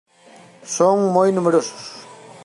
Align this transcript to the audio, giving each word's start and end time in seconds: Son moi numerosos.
Son 0.75 0.93
moi 1.13 1.27
numerosos. 1.31 1.85